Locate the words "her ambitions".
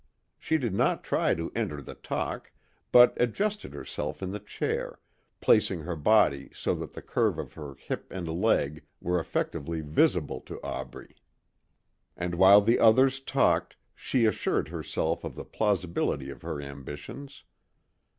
16.41-17.43